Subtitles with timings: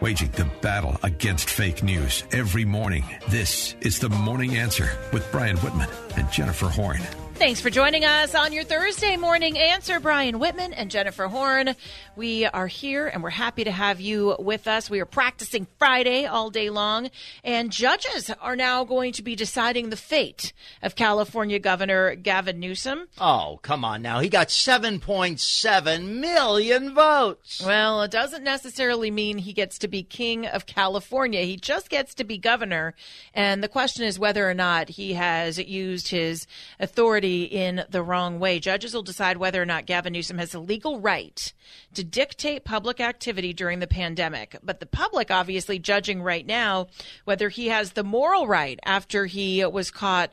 [0.00, 3.04] Waging the battle against fake news every morning.
[3.30, 7.00] This is the Morning Answer with Brian Whitman and Jennifer Horn.
[7.38, 10.00] Thanks for joining us on your Thursday morning answer.
[10.00, 11.76] Brian Whitman and Jennifer Horn.
[12.16, 14.90] We are here and we're happy to have you with us.
[14.90, 17.10] We are practicing Friday all day long,
[17.44, 23.06] and judges are now going to be deciding the fate of California Governor Gavin Newsom.
[23.20, 24.18] Oh, come on now.
[24.18, 27.62] He got 7.7 million votes.
[27.64, 31.42] Well, it doesn't necessarily mean he gets to be king of California.
[31.42, 32.96] He just gets to be governor.
[33.32, 36.48] And the question is whether or not he has used his
[36.80, 38.58] authority in the wrong way.
[38.58, 41.52] Judges will decide whether or not Gavin Newsom has a legal right
[41.94, 44.56] to dictate public activity during the pandemic.
[44.62, 46.88] But the public obviously judging right now
[47.24, 50.32] whether he has the moral right after he was caught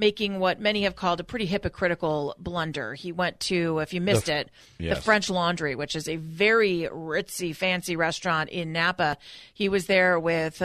[0.00, 2.94] making what many have called a pretty hypocritical blunder.
[2.94, 4.96] He went to, if you missed The- it, yes.
[4.96, 9.18] the French Laundry, which is a very ritzy, fancy restaurant in Napa.
[9.52, 10.62] He was there with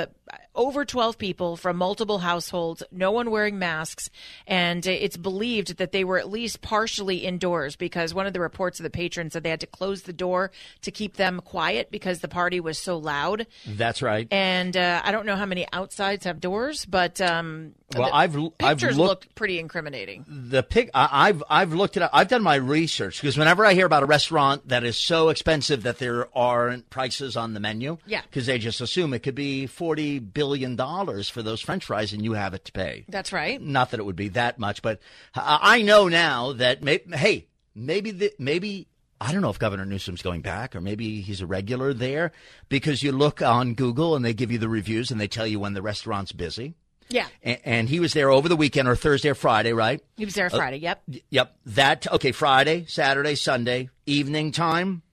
[0.55, 4.09] over 12 people from multiple households, no one wearing masks,
[4.47, 8.79] and it's believed that they were at least partially indoors because one of the reports
[8.79, 12.19] of the patrons said they had to close the door to keep them quiet because
[12.19, 13.47] the party was so loud.
[13.65, 14.27] That's right.
[14.31, 18.49] And uh, I don't know how many outsides have doors, but um, Well, the I've-
[18.59, 20.25] I've pictures looked- look pretty incriminating.
[20.27, 22.11] the pic I, I've I've looked it up.
[22.13, 25.83] I've done my research because whenever I hear about a restaurant that is so expensive
[25.83, 28.21] that there aren't prices on the menu, Yeah.
[28.21, 32.23] because they just assume it could be forty billion dollars for those French fries and
[32.23, 33.05] you have it to pay.
[33.09, 33.61] That's right.
[33.61, 34.99] Not that it would be that much, but
[35.35, 38.87] I know now that may, hey, maybe the, maybe
[39.21, 42.31] I don't know if Governor Newsom's going back or maybe he's a regular there
[42.69, 45.59] because you look on Google and they give you the reviews and they tell you
[45.59, 46.73] when the restaurant's busy.
[47.09, 47.27] Yeah.
[47.43, 50.01] And, and he was there over the weekend or Thursday or Friday, right?
[50.17, 50.77] He was there Uh, Friday.
[50.77, 51.03] Yep.
[51.29, 51.55] Yep.
[51.67, 52.31] That okay.
[52.31, 55.03] Friday, Saturday, Sunday, evening time.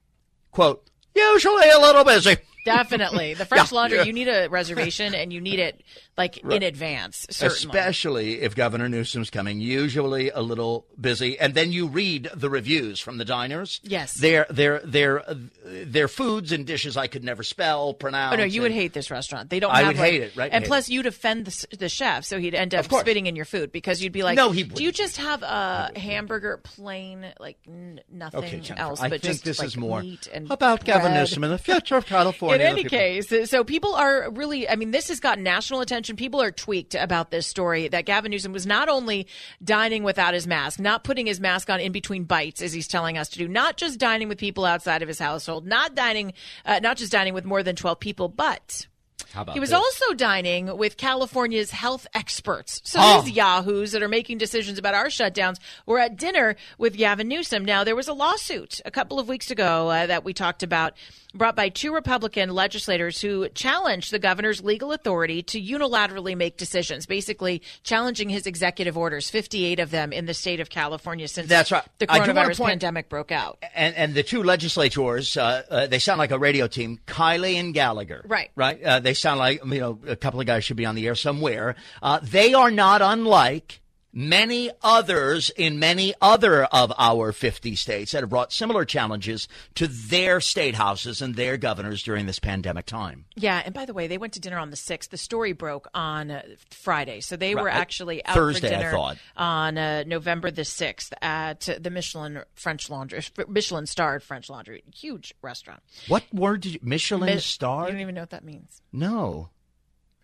[0.51, 0.87] Quote.
[1.15, 2.37] Usually a little busy.
[2.65, 3.35] Definitely.
[3.35, 3.77] The French Yeah.
[3.77, 5.83] Laundry, you need a reservation and you need it
[6.17, 7.79] like in advance, certainly.
[7.79, 9.61] Especially if Governor Newsom's coming.
[9.61, 13.81] Usually a little busy, and then you read the reviews from the diners.
[13.83, 14.15] Yes.
[14.15, 15.23] Their their their
[15.65, 18.35] their foods and dishes I could never spell, pronounce.
[18.35, 19.49] Oh no, you would hate this restaurant.
[19.51, 19.71] They don't.
[19.73, 20.51] I have, would like- hate it, right?
[20.53, 23.73] And plus, you'd offend the, the chef, so he'd end up spitting in your food
[23.73, 28.01] because you'd be like, No, he Do you just have a hamburger, plain, like n-
[28.13, 31.13] nothing Okay, else, I but think just this like is more meat and about Gavin
[31.13, 31.15] bread?
[31.21, 32.60] Newsom and the future of California.
[32.61, 36.17] In any People- case, so people are really, I mean, this has gotten national attention.
[36.17, 39.27] People are tweaked about this story that Gavin Newsom was not only
[39.63, 43.19] dining without his mask, not putting his mask on in between bites, as he's telling
[43.19, 46.33] us to do, not just dining with people outside of his household, not dining,
[46.65, 48.87] uh, not just dining with more than 12 people, but
[49.33, 49.77] How about he was this?
[49.77, 52.81] also dining with California's health experts.
[52.85, 53.23] So Oh.
[53.23, 55.57] these yahoos that are making decisions about our shutdowns
[55.87, 57.65] were at dinner with Gavin Newsom.
[57.65, 60.95] Now, there was a lawsuit a couple of weeks ago uh, that we talked about,
[61.35, 67.07] brought by two Republican legislators who challenged the governor's legal authority to unilaterally make decisions,
[67.07, 71.71] basically challenging his executive orders, 58 of them in the state of California since That's
[71.71, 71.85] right.
[71.99, 73.59] the I do wanna coronavirus point- pandemic broke out.
[73.75, 77.73] and and the two legislators, uh, uh, they sound like a radio team, Kiley and
[77.75, 78.25] Gallagher.
[78.27, 78.51] Right.
[78.57, 78.83] Right.
[78.83, 81.15] Uh, they sound like you know a couple of guys should be on the air
[81.15, 81.77] somewhere.
[82.03, 83.81] Uh, they are not unlike
[84.13, 89.87] many others in many other of our 50 states that have brought similar challenges to
[89.87, 93.25] their state houses and their governors during this pandemic time.
[93.37, 95.11] Yeah, and by the way, they went to dinner on the sixth.
[95.11, 98.91] The story broke on uh, Friday, so they were actually out Thursday, for I dinner
[98.91, 99.19] thought.
[99.37, 105.35] on uh, November the sixth at the Michelin French Laundry, Michelin starred French Laundry, huge
[105.43, 105.83] restaurant.
[106.09, 107.87] What word did you, Michelin Mi- star?
[107.87, 108.83] You don't even know what that means.
[108.93, 109.51] No.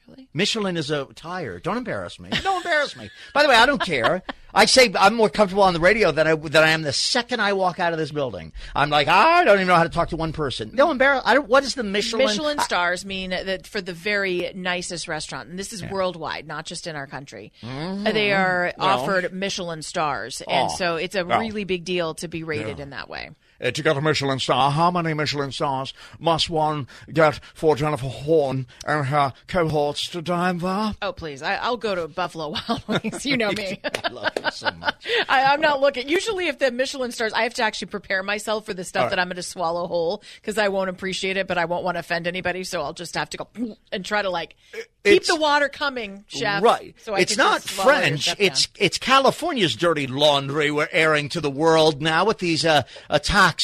[0.09, 0.29] Really?
[0.35, 1.59] Michelin is a tire.
[1.59, 2.31] Don't embarrass me.
[2.43, 3.11] Don't embarrass me.
[3.35, 4.23] By the way, I don't care.
[4.55, 7.41] I say I'm more comfortable on the radio than I than I am the second
[7.41, 8.53] I walk out of this building.
[8.75, 10.71] I'm like I don't even know how to talk to one person.
[10.73, 11.23] No embarrass.
[11.27, 11.49] I don't.
[11.49, 12.27] What is the Michelin?
[12.27, 16.87] Michelin stars mean that for the very nicest restaurant, and this is worldwide, not just
[16.87, 17.53] in our country.
[17.63, 20.73] Uh, They are offered Michelin stars, and Mm-hmm.
[20.73, 20.77] Oh.
[20.77, 21.41] so it's a Well.
[21.41, 23.31] really big deal to be rated in that way.
[23.61, 28.07] Uh, to get a Michelin star, how many Michelin stars must one get for Jennifer
[28.09, 30.95] Horn and her cohorts to dine there?
[31.03, 31.43] Oh, please.
[31.43, 33.25] I, I'll go to Buffalo Wild Wings.
[33.25, 33.81] You know me.
[34.05, 34.53] I love it.
[34.53, 35.07] so much.
[35.29, 36.09] I, I'm not looking.
[36.09, 39.19] Usually, if the Michelin stars, I have to actually prepare myself for the stuff that
[39.19, 42.01] I'm going to swallow whole because I won't appreciate it, but I won't want to
[42.01, 42.65] offend anybody.
[42.65, 43.49] So I'll just have to go
[43.93, 46.63] and try to like keep It's- the water coming, chef.
[46.63, 46.95] Right.
[47.03, 48.35] So I it's not just swallow your French.
[48.39, 48.85] It's down.
[48.87, 52.83] it's California's dirty laundry we're airing to the world now with these uh,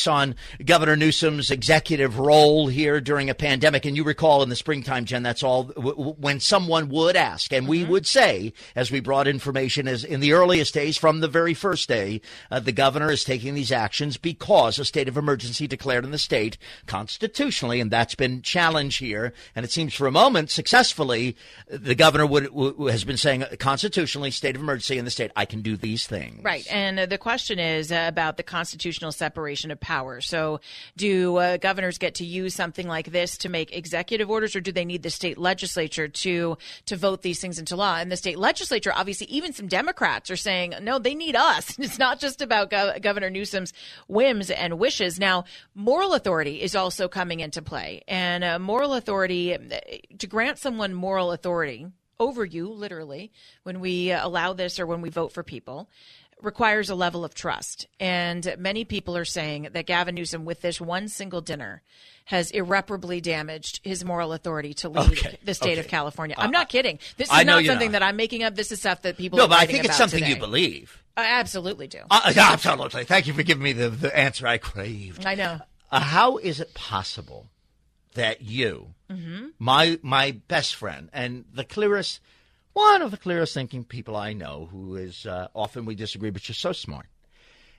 [0.07, 0.35] on
[0.65, 3.85] Governor Newsom's executive role here during a pandemic.
[3.85, 7.53] And you recall in the springtime, Jen, that's all w- w- when someone would ask,
[7.53, 7.71] and Mm-hmm.
[7.71, 11.55] we would say, as we brought information as in the earliest days from the very
[11.55, 12.21] first day,
[12.51, 16.19] uh, the governor is taking these actions because a state of emergency declared in the
[16.19, 19.33] state constitutionally, and that's been challenged here.
[19.57, 21.37] And it seems for a moment successfully,
[21.69, 25.45] the governor would, w- has been saying constitutionally, state of emergency in the state, I
[25.45, 26.45] can do these things.
[26.45, 26.67] Right.
[26.71, 30.29] And uh, the question is uh, about the constitutional separation of powers.
[30.29, 30.61] So,
[30.97, 34.73] do uh, governors get to use something like this to make executive orders, or do
[34.73, 37.97] they need the state legislature to to vote these things into law?
[37.97, 41.77] And the state legislature, obviously, even some Democrats are saying, no, they need us.
[41.93, 43.73] It's not just about Gov- Governor Newsom's
[44.07, 45.19] whims and wishes.
[45.19, 45.45] Now,
[45.75, 49.57] moral authority is also coming into play, and uh, moral authority
[50.19, 51.87] to grant someone moral authority
[52.23, 53.33] over you, literally,
[53.65, 55.91] when we allow this or when we vote for people,
[56.41, 57.87] requires a level of trust.
[58.01, 61.83] And many people are saying that Gavin Newsom, with this one single dinner,
[62.27, 65.89] has irreparably damaged his moral authority to lead Okay, the state of.
[65.89, 66.35] California.
[66.39, 66.99] I'm not kidding.
[67.17, 68.01] This is not something not.
[68.01, 68.55] that I'm making up.
[68.55, 71.03] This is stuff that people No, but I think it's something you believe.
[71.17, 71.99] I absolutely do.
[72.11, 73.05] Uh, absolutely.
[73.05, 75.27] Thank you for giving me the, the answer I craved.
[75.27, 75.59] I know.
[75.91, 77.49] Uh, how is it possible
[78.15, 79.49] that you, Mm-hmm.
[79.59, 82.21] my my best friend, and the clearest,
[82.73, 86.49] one of the clearest thinking people I know, who is uh, often we disagree, but
[86.49, 87.07] you're so smart,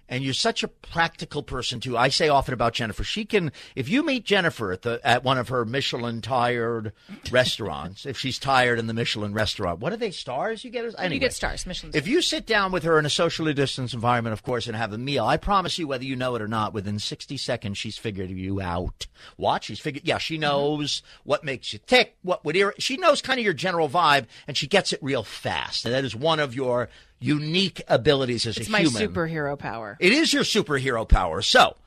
[0.10, 1.98] and you're such a practical person too.
[1.98, 3.52] I say often about Jennifer, she can.
[3.76, 6.94] If you meet Jennifer at the at one of her Michelin tired
[7.32, 10.64] restaurants, if she's tired in the Michelin restaurant, what are they stars?
[10.64, 11.16] You get anyway.
[11.16, 14.34] You get stars, Michelin If you sit down with her in a socially distanced environment,
[14.34, 16.74] of course, and have a meal, I promise you, whether you know it or not,
[16.74, 19.08] within 60 seconds, she's figured you out.
[19.38, 19.64] What?
[19.64, 22.82] She's figured, yeah, she knows what makes you tick, what would irritate.
[22.82, 25.86] She knows kind of your general vibe, and she gets it real fast.
[25.86, 26.90] And that is one of your
[27.24, 28.82] unique abilities as a human.
[28.82, 29.16] It's a my human.
[29.16, 29.98] superhero power.
[30.00, 31.42] It is your superhero power.
[31.42, 31.78] So,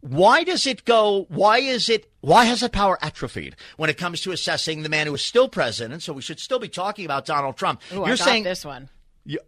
[0.00, 1.26] why does it go?
[1.28, 2.10] Why is it?
[2.20, 5.48] Why has that power atrophied when it comes to assessing the man who is still
[5.48, 6.02] president?
[6.02, 7.80] So we should still be talking about Donald Trump.
[7.92, 8.88] Ooh, You're saying this one.
[9.24, 9.38] you,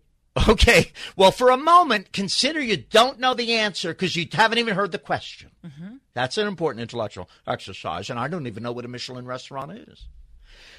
[0.48, 0.92] okay.
[1.16, 4.92] Well, for a moment, consider you don't know the answer because you haven't even heard
[4.92, 5.50] the question.
[5.64, 5.96] Mm-hmm.
[6.14, 10.06] That's an important intellectual exercise, and I don't even know what a Michelin restaurant is.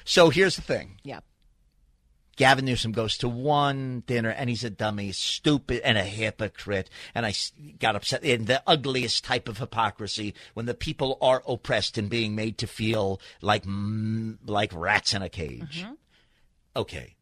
[0.04, 1.00] So here's the thing.
[1.04, 1.19] Yeah.
[2.39, 6.89] Gavin Newsom goes to one dinner and he's a dummy, stupid, and a hypocrite.
[7.13, 7.33] And I
[7.80, 12.36] got upset in the ugliest type of hypocrisy when the people are oppressed and being
[12.36, 13.65] made to feel like
[14.45, 15.83] like rats in a cage.
[15.83, 15.94] Mm-hmm.
[16.77, 17.18] Okay,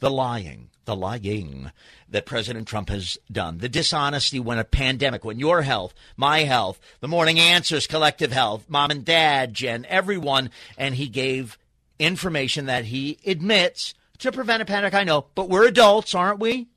[0.00, 1.70] the lying, the lying
[2.08, 6.80] that President Trump has done, the dishonesty when a pandemic, when your health, my health,
[6.98, 11.58] the Morning Answers collective health, mom and dad, Jen, everyone, and he gave
[12.00, 14.94] information that he admits to prevent a panic.
[14.94, 16.68] I know, but we're adults, aren't we?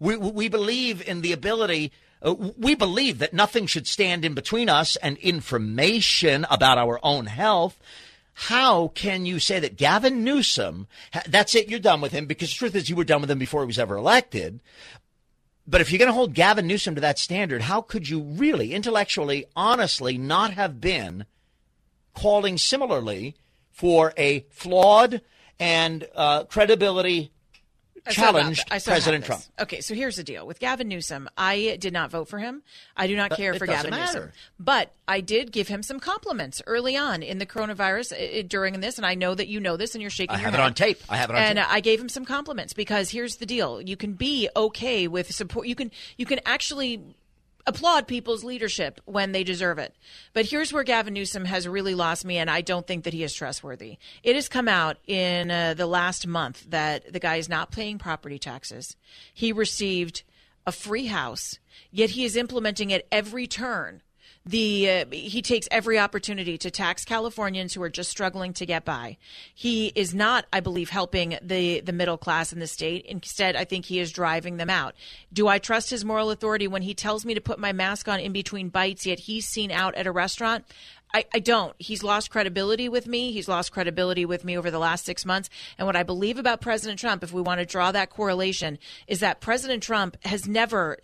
[0.00, 1.92] We we believe in the ability.
[2.20, 7.26] Uh, we believe that nothing should stand in between us and information about our own
[7.26, 7.78] health.
[8.34, 10.88] How can you say that Gavin Newsom,
[11.28, 12.26] that's it, you're done with him?
[12.26, 14.60] Because the truth is, you were done with him before he was ever elected.
[15.66, 18.74] But if you're going to hold Gavin Newsom to that standard, how could you really,
[18.74, 21.26] intellectually, honestly, not have been
[22.14, 23.36] calling similarly
[23.70, 25.20] for a flawed
[25.58, 27.30] and uh, credibility
[28.06, 29.24] I still got challenged President.
[29.24, 29.42] Trump?
[29.58, 31.26] Okay, so here's the deal with Gavin Newsom.
[31.38, 32.62] I did not vote for him.
[32.96, 36.60] I do not care Uh, for Gavin Newsom, but I did give him some compliments
[36.66, 39.94] early on in the coronavirus uh, during this, and I know that you know this,
[39.94, 40.36] and you're shaking.
[40.36, 41.00] I your have it on tape.
[41.08, 41.66] I have it on and tape.
[41.70, 45.66] I gave him some compliments because here's the deal: you can be okay with support.
[45.66, 47.02] You can you can actually
[47.66, 49.94] applaud people's leadership when they deserve it.
[50.32, 53.22] But here's where Gavin Newsom has really lost me, and I don't think that he
[53.22, 53.98] is trustworthy.
[54.22, 57.98] It has come out in uh, the last month that the guy is not paying
[57.98, 58.96] property taxes.
[59.32, 60.22] He received
[60.66, 61.58] a free house,
[61.90, 64.02] yet he is implementing at every turn.
[64.46, 68.84] The uh, he takes every opportunity to tax Californians who are just struggling to get
[68.84, 69.16] by.
[69.54, 73.06] He is not, I believe, helping the the middle class in the state.
[73.06, 74.94] Instead, I think he is driving them out.
[75.32, 78.20] Do I trust his moral authority when he tells me to put my mask on
[78.20, 79.06] in between bites?
[79.06, 80.66] Yet he's seen out at a restaurant.
[81.14, 81.74] I, I don't.
[81.78, 83.30] He's lost credibility with me.
[83.30, 85.48] He's lost credibility with me over the last six months.
[85.78, 89.20] And what I believe about President Trump, if we want to draw that correlation, is
[89.20, 90.98] that President Trump has never,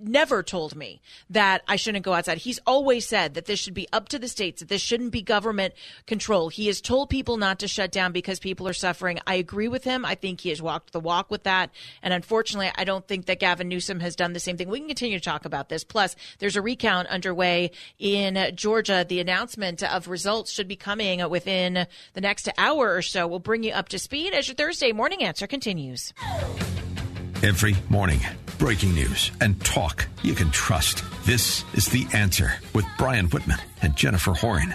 [0.00, 2.38] never told me that I shouldn't go outside.
[2.38, 5.20] He's always said that this should be up to the states, that this shouldn't be
[5.20, 5.74] government
[6.06, 6.48] control.
[6.48, 9.20] He has told people not to shut down because people are suffering.
[9.26, 10.06] I agree with him.
[10.06, 11.70] I think he has walked the walk with that.
[12.02, 14.70] And unfortunately, I don't think that Gavin Newsom has done the same thing.
[14.70, 15.84] We can continue to talk about this.
[15.84, 19.04] Plus, there's a recount underway in Georgia.
[19.06, 23.26] The announcement of results should be coming within the next hour or so.
[23.26, 26.12] We'll bring you up to speed as your Thursday morning answer continues.
[27.42, 28.20] Every morning,
[28.58, 31.02] breaking news and talk you can trust.
[31.24, 34.74] This is The Answer with Brian Whitman and Jennifer Horn.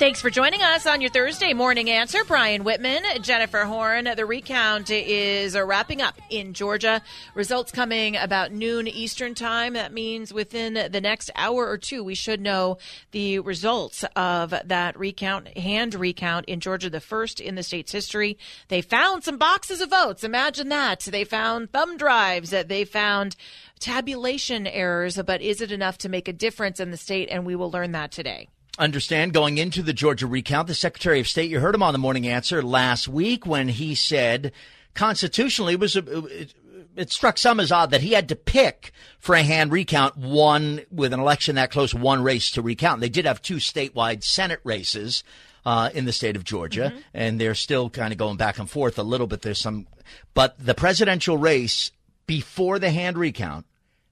[0.00, 2.24] Thanks for joining us on your Thursday morning answer.
[2.24, 4.08] Brian Whitman, Jennifer Horn.
[4.16, 7.02] The recount is uh, wrapping up in Georgia.
[7.34, 9.74] Results coming about noon Eastern time.
[9.74, 12.78] That means within the next hour or two, we should know
[13.10, 18.38] the results of that recount, hand recount in Georgia, the first in the state's history.
[18.68, 20.24] They found some boxes of votes.
[20.24, 21.00] Imagine that.
[21.00, 22.52] They found thumb drives.
[22.52, 23.36] They found
[23.80, 25.20] tabulation errors.
[25.20, 27.28] But is it enough to make a difference in the state?
[27.30, 28.48] And we will learn that today
[28.78, 31.98] understand going into the Georgia recount, the Secretary of State, you heard him on the
[31.98, 34.52] morning answer last week when he said
[34.94, 36.54] constitutionally it was it,
[36.96, 40.80] it struck some as odd that he had to pick for a hand recount one
[40.90, 43.00] with an election that close, one race to recount.
[43.00, 45.24] They did have two statewide Senate races.
[45.62, 47.00] Uh, in the state of Georgia, mm-hmm.
[47.12, 49.42] and they're still kind of going back and forth a little bit.
[49.42, 49.86] There's some,
[50.32, 51.92] but the presidential race
[52.26, 53.66] before the hand recount,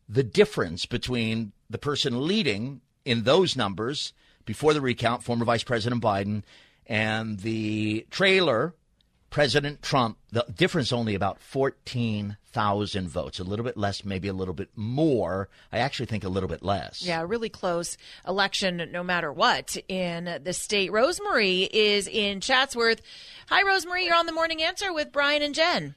[0.07, 4.13] the difference between the person leading in those numbers
[4.49, 6.43] before the recount, former Vice President Biden,
[6.87, 8.75] and the trailer,
[9.29, 14.55] President Trump, the difference only about 14,000 votes, a little bit less, maybe a little
[14.55, 15.51] bit more.
[15.71, 17.03] I actually think a little bit less.
[17.03, 20.91] Yeah, really close election no matter what in the state.
[20.93, 23.03] Rosemary is in Chatsworth.
[23.51, 24.07] Hi, Rosemary.
[24.07, 25.95] You're on the morning answer with Brian and Jen.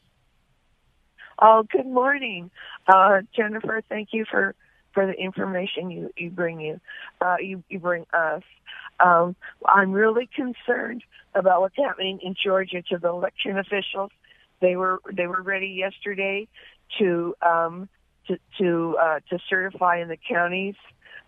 [1.41, 2.51] Oh, good morning.
[2.85, 4.55] Uh, Jennifer, thank you for
[4.93, 6.79] for the information you you bring you
[7.21, 8.43] uh, you you bring us.
[8.99, 14.11] Um, I'm really concerned about what's happening in Georgia to the election officials.
[14.59, 16.47] They were they were ready yesterday
[16.99, 17.89] to um,
[18.27, 20.75] to to uh, to certify in the counties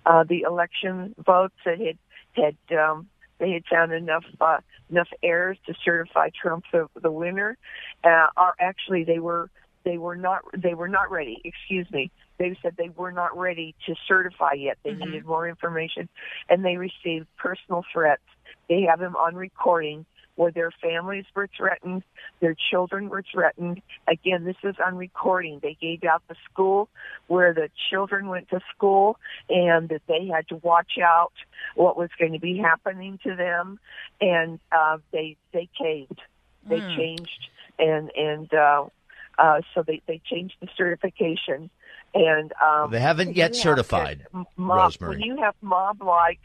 [0.06, 1.98] uh, the election votes that had
[2.34, 3.08] had um,
[3.40, 7.58] they had found enough uh, enough errors to certify Trump the, the winner.
[8.04, 9.50] Uh, or actually, they were
[9.84, 11.42] they were not they were not ready.
[11.44, 14.78] Excuse me they said they were not ready to certify yet.
[14.84, 15.06] They mm-hmm.
[15.06, 16.10] needed more information,
[16.50, 18.24] and they received personal threats.
[18.70, 22.02] They have them on recording where their families were threatened,
[22.40, 23.80] their children were threatened.
[24.08, 25.60] Again, this is on recording.
[25.62, 26.90] They gave out the school
[27.28, 31.34] where the children went to school and that they had to watch out
[31.76, 33.80] what was going to be happening to them,
[34.20, 36.20] and uh, they they caved.
[36.68, 36.96] They mm.
[36.96, 38.86] changed and and uh,
[39.38, 41.70] uh, so they they changed the certification
[42.14, 44.28] and um, they haven't yet certified.
[44.32, 46.40] Mob, Rosemary, when you have mob-like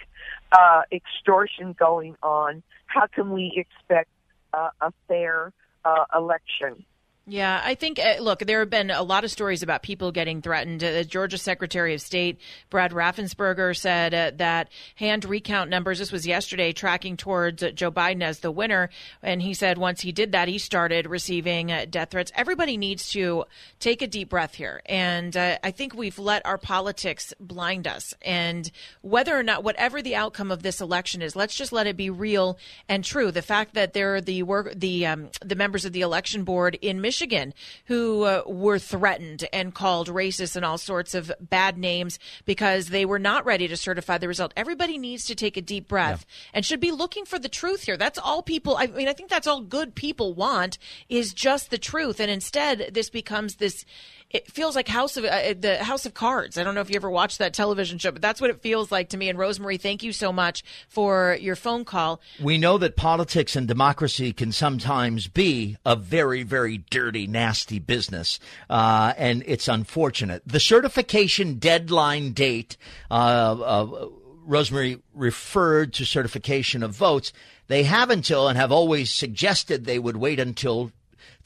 [0.52, 4.09] uh, extortion going on, how can we expect
[4.54, 5.52] uh, a fair
[5.85, 6.85] uh, election?
[7.30, 10.40] Yeah, I think, uh, look, there have been a lot of stories about people getting
[10.40, 10.82] threatened.
[10.82, 16.26] Uh, Georgia Secretary of State, Brad Raffensperger, said uh, that hand recount numbers, this was
[16.26, 18.88] yesterday, tracking towards uh, Joe Biden as the winner.
[19.23, 22.32] And he said once he did that, he started receiving uh, death threats.
[22.35, 23.44] Everybody needs to
[23.78, 24.80] take a deep breath here.
[24.87, 28.14] And uh, I think we've let our politics blind us.
[28.23, 28.70] And
[29.02, 32.08] whether or not, whatever the outcome of this election is, let's just let it be
[32.08, 32.58] real
[32.88, 33.30] and true.
[33.30, 36.78] The fact that there are the work, the, um, the members of the election board
[36.80, 37.52] in Michigan Michigan
[37.87, 43.04] who uh, were threatened and called racist and all sorts of bad names because they
[43.04, 44.52] were not ready to certify the result.
[44.56, 46.50] Everybody needs to take a deep breath yeah.
[46.54, 47.96] and should be looking for the truth here.
[47.96, 51.78] That's all people, I mean, I think that's all good people want is just the
[51.78, 52.20] truth.
[52.20, 53.84] And instead, this becomes this
[54.30, 56.58] it feels like House of uh, the House of Cards.
[56.58, 58.92] I don't know if you ever watched that television show, but that's what it feels
[58.92, 59.28] like to me.
[59.30, 62.20] And Rosemary, thank you so much for your phone call.
[62.40, 68.38] We know that politics and democracy can sometimes be a very, very dirty, nasty business,
[68.68, 70.42] uh, and it's unfortunate.
[70.44, 72.76] The certification deadline date.
[73.11, 74.08] Uh, uh
[74.49, 77.35] Rosemary referred to certification of votes.
[77.66, 80.90] They have until and have always suggested they would wait until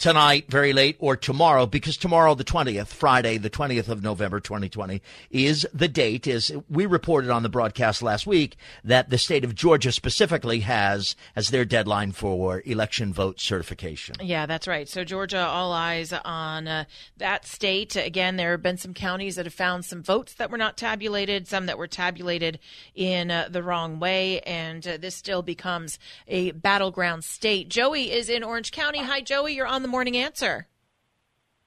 [0.02, 5.00] tonight, very late, or tomorrow, because tomorrow, the 20th, Friday, the 20th of November, 2020,
[5.30, 6.26] is the date.
[6.26, 11.14] Is we reported on the broadcast last week that the state of Georgia specifically has
[11.36, 14.16] as their deadline for election vote certification.
[14.20, 14.88] Yeah, that's right.
[14.88, 16.84] So Georgia, all eyes on uh,
[17.18, 17.94] that state.
[17.94, 21.46] Again, there have been some counties that have found some votes that were not tabulated,
[21.46, 22.58] some that were tabulated
[22.96, 27.68] in uh, the wrong way, and uh, this still becomes a battleground state.
[27.68, 28.98] Joey is in Orange County.
[28.98, 29.54] Hi, Joey.
[29.54, 30.66] You're on the morning answer.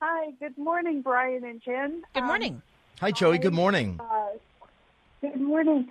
[0.01, 2.01] Hi, good morning, Brian and Jen.
[2.15, 2.53] Good morning.
[2.55, 2.61] Um,
[3.01, 3.37] Hi, Joey.
[3.37, 3.99] Good morning.
[3.99, 4.29] Uh,
[5.21, 5.87] good morning.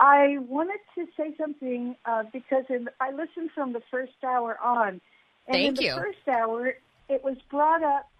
[0.00, 5.00] I wanted to say something uh, because in, I listened from the first hour on.
[5.46, 6.74] And Thank in the first hour,
[7.08, 8.10] it was brought up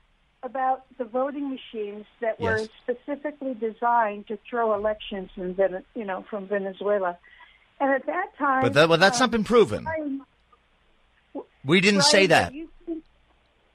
[0.45, 2.69] about the voting machines that were Yes.
[2.85, 5.57] specifically designed to throw elections in,
[5.97, 7.19] you know, from Venezuela.
[7.81, 9.83] And at that time, But that, well, that's uh, not been proven.
[9.85, 10.23] Brian-
[11.65, 12.55] We didn't say that.
[12.55, 12.71] You, seem-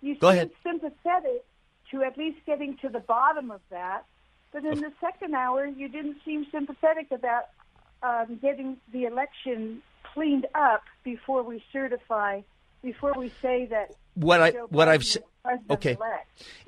[0.01, 0.51] you Go seem ahead.
[0.63, 1.43] sympathetic
[1.91, 4.05] to at least getting to the bottom of that.
[4.51, 7.46] But in the second hour, you didn't seem sympathetic about
[8.03, 9.81] um, getting the election
[10.13, 12.41] cleaned up before we certify,
[12.84, 15.05] before we say that What I what I've
[15.70, 15.98] Okay.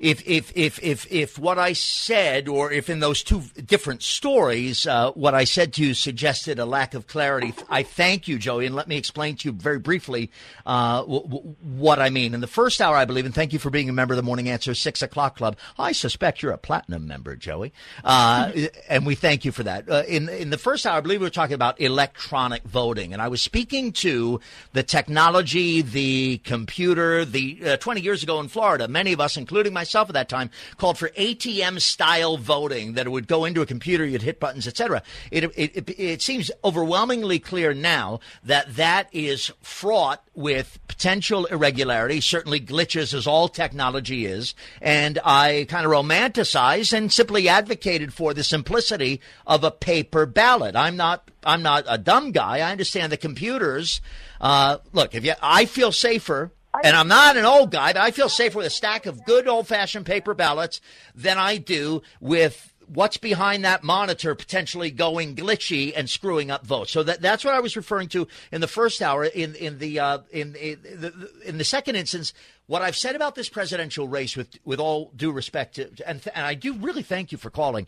[0.00, 4.86] if if if if if what I said, or if in those two different stories,
[4.86, 8.66] uh, what I said to you suggested a lack of clarity, I thank you, Joey,
[8.66, 10.30] and let me explain to you very briefly
[10.66, 12.34] uh, w- w- what I mean.
[12.34, 14.24] In the first hour, I believe, and thank you for being a member of the
[14.24, 15.56] Morning Answer Six O'clock Club.
[15.78, 18.50] I suspect you're a platinum member, Joey, uh,
[18.88, 19.88] and we thank you for that.
[19.88, 23.22] Uh, in in the first hour, I believe we were talking about electronic voting, and
[23.22, 24.40] I was speaking to
[24.72, 29.72] the technology, the computer, the uh, 20 years ago in Florida, many of us, including
[29.72, 33.66] myself at that time, called for ATM style voting that it would go into a
[33.66, 35.02] computer, you'd hit buttons, etc.
[35.30, 42.20] It, it, it, it seems overwhelmingly clear now that that is fraught with potential irregularity,
[42.20, 44.54] certainly glitches as all technology is.
[44.80, 50.76] And I kind of romanticized and simply advocated for the simplicity of a paper ballot.
[50.76, 52.58] I'm not I'm not a dumb guy.
[52.58, 54.00] I understand the computers.
[54.40, 56.50] Uh, look, if you, I feel safer
[56.82, 59.46] and I'm not an old guy, but I feel safer with a stack of good
[59.46, 60.80] old fashioned paper ballots
[61.14, 66.90] than I do with what's behind that monitor potentially going glitchy and screwing up votes.
[66.90, 69.24] So that that's what I was referring to in the first hour.
[69.24, 72.32] In in the uh, in, in the in the second instance,
[72.66, 76.46] what I've said about this presidential race, with with all due respect, to, and and
[76.46, 77.86] I do really thank you for calling.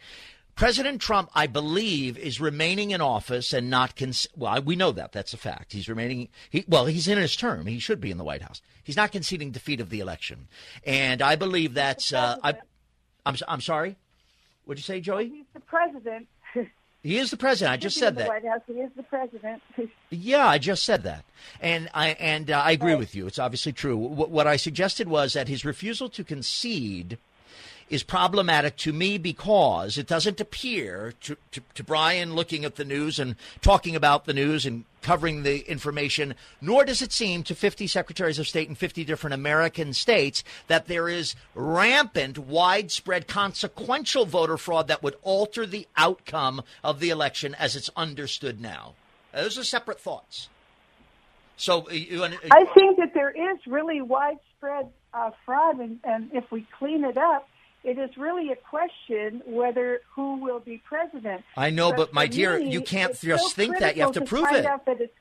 [0.56, 3.94] President Trump, I believe, is remaining in office and not.
[3.94, 5.12] Cons- well, we know that.
[5.12, 5.75] That's a fact.
[5.75, 6.28] He's remaining.
[6.48, 7.66] He, well, he's in his term.
[7.66, 8.62] He should be in the White House.
[8.82, 10.48] He's not conceding defeat of the election,
[10.84, 12.10] and I believe that's.
[12.12, 12.54] Uh, I,
[13.26, 13.36] I'm.
[13.46, 13.96] I'm sorry.
[14.64, 15.28] What'd you say, Joey?
[15.28, 16.26] He's the president.
[17.02, 17.72] He is the president.
[17.72, 18.28] I just said the that.
[18.28, 18.62] White House.
[18.66, 19.62] He is the president.
[20.10, 21.25] Yeah, I just said that,
[21.60, 23.26] and I and uh, I agree with you.
[23.26, 23.96] It's obviously true.
[23.96, 27.18] What, what I suggested was that his refusal to concede
[27.88, 32.85] is problematic to me because it doesn't appear to, to, to Brian looking at the
[32.85, 37.55] news and talking about the news and covering the information, nor does it seem to
[37.55, 44.27] 50 secretaries of state in 50 different American states that there is rampant, widespread, consequential
[44.27, 48.94] voter fraud that would alter the outcome of the election as it's understood now.
[49.33, 50.49] Those are separate thoughts.
[51.57, 56.51] So, you, uh, I think that there is really widespread uh, fraud, and, and if
[56.51, 57.49] we clean it up,
[57.87, 61.44] it is really a question whether who will be president.
[61.57, 63.96] I know, but my dear, me, you can't just so think that.
[63.96, 64.66] You have to critical prove it.
[64.66, 65.14] out that it's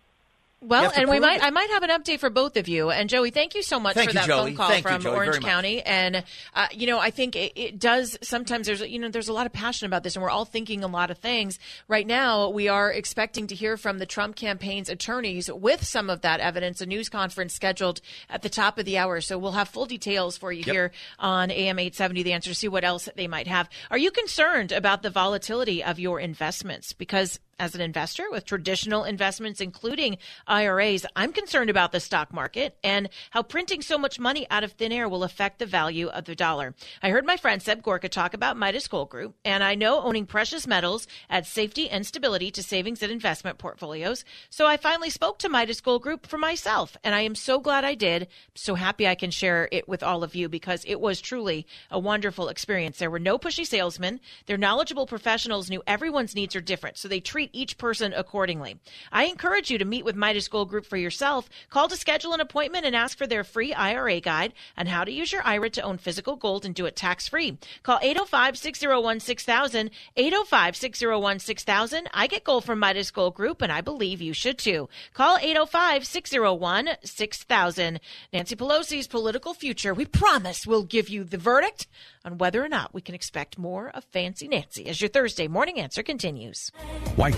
[0.62, 1.44] Well, and we might it.
[1.44, 2.90] I might have an update for both of you.
[2.90, 4.38] And Joey, thank you so much Thank for you, that Joey.
[4.52, 5.40] phone call Thank you, from Joey, Orange.
[5.42, 5.82] County.
[5.84, 6.24] And
[6.56, 9.46] uh, you know, I think it, it does sometimes there's you know there's a lot
[9.46, 12.50] of passion about this, and we're all thinking a lot of things right now.
[12.50, 16.82] We are expecting to hear from the Trump campaign's attorneys with some of that evidence.
[16.82, 20.38] A news conference scheduled at the top of the hour, so we'll have full details
[20.38, 20.74] for you Yep.
[20.74, 22.24] here on AM 870.
[22.24, 23.70] The answer to see what else they might have.
[23.92, 26.94] Are you concerned about the volatility of your investments?
[26.94, 32.78] Because as an investor with traditional investments, including IRAs, I'm concerned about the stock market
[32.84, 36.26] and how printing so much money out of thin air will affect the value of
[36.26, 36.76] the dollar.
[37.02, 40.26] I heard my friend Seb Gorka talk about Midas Gold Group, and I know owning
[40.26, 44.26] precious metals adds safety and stability to savings and investment portfolios.
[44.50, 47.86] So I finally spoke to Midas Gold Group for myself, and I am so glad
[47.86, 48.28] I did.
[48.54, 52.00] So happy I can share it with all of you because it was truly a
[52.00, 52.98] wonderful experience.
[52.98, 54.20] There were no pushy salesmen.
[54.46, 58.78] Their knowledgeable professionals knew everyone's needs are different, so they treat treat each person accordingly.
[59.12, 61.50] I encourage you to meet with Midas Gold Group for yourself.
[61.70, 65.12] Call to schedule an appointment and ask for their free IRA guide on how to
[65.12, 67.58] use your IRA to own physical gold and do it tax free.
[67.84, 69.92] Call 805 601 6000.
[70.16, 72.10] 805 601 6000.
[72.14, 74.90] I get gold from Midas Gold Group, and I believe you should too.
[75.14, 78.00] Call 805 601 6000.
[78.34, 79.94] Nancy Pelosi's political future.
[79.94, 81.88] We promise we'll give you the verdict
[82.24, 85.80] on whether or not we can expect more of Fancy Nancy as your Thursday morning
[85.80, 86.72] answer continues.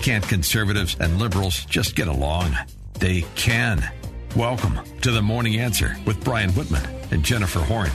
[0.02, 2.56] Can't conservatives and liberals just get along?
[2.94, 3.84] They can.
[4.36, 7.90] Welcome to the Morning Answer with Brian Whitman and Jennifer Horn.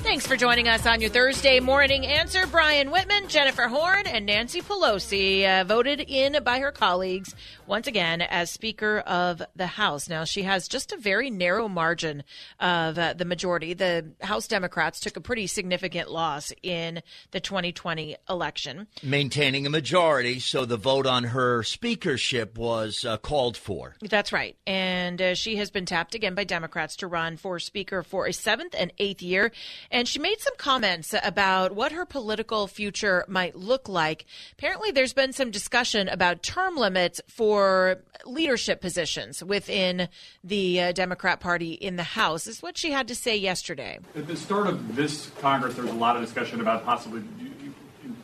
[0.00, 2.46] Thanks for joining us on your Thursday morning answer.
[2.46, 7.34] Brian Whitman, Jennifer Horn, and Nancy Pelosi uh, voted in by her colleagues
[7.66, 10.08] once again as Speaker of the House.
[10.08, 12.22] Now, she has just a very narrow margin
[12.58, 13.74] of uh, the majority.
[13.74, 18.86] The House Democrats took a pretty significant loss in the 2020 election.
[19.02, 23.96] Maintaining a majority, so the vote on her speakership was uh, called for.
[24.00, 24.56] That's right.
[24.66, 28.32] And uh, she has been tapped again by Democrats to run for Speaker for a
[28.32, 29.52] seventh and eighth year.
[29.90, 34.26] And she made some comments about what her political future might look like.
[34.52, 40.08] Apparently, there's been some discussion about term limits for leadership positions within
[40.44, 42.44] the uh, Democrat Party in the House.
[42.44, 43.98] This is what she had to say yesterday.
[44.14, 47.22] At the start of this Congress, there was a lot of discussion about possibly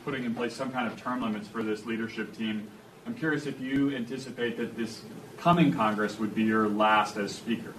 [0.03, 2.67] putting in place some kind of term limits for this leadership team.
[3.07, 5.01] I'm curious if you anticipate that this
[5.37, 7.73] coming Congress would be your last as Speaker.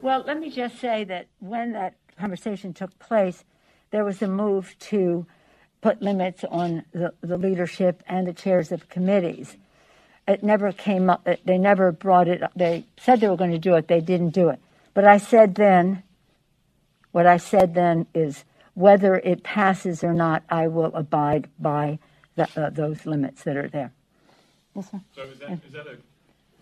[0.00, 3.44] Well, let me just say that when that conversation took place,
[3.90, 5.26] there was a move to
[5.80, 9.56] put limits on the, the leadership and the chairs of committees.
[10.26, 12.52] It never came up, they never brought it up.
[12.54, 14.60] They said they were going to do it, they didn't do it.
[14.94, 16.02] But I said then,
[17.10, 18.44] what I said then is
[18.74, 21.98] whether it passes or not, I will abide by
[22.36, 23.92] the, uh, those limits that are there.
[24.74, 25.00] Yes, sir.
[25.14, 25.96] So is that, is that a